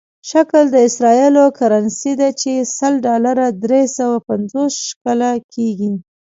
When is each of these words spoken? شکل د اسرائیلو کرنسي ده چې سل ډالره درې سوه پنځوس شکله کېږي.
شکل 0.31 0.63
د 0.71 0.75
اسرائیلو 0.87 1.45
کرنسي 1.59 2.13
ده 2.19 2.29
چې 2.41 2.51
سل 2.77 2.93
ډالره 3.07 3.47
درې 3.63 3.83
سوه 3.97 4.17
پنځوس 4.29 4.73
شکله 4.87 5.29
کېږي. 5.53 5.91